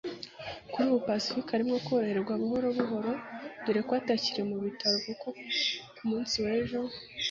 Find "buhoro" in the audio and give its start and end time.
2.41-2.67, 2.77-3.11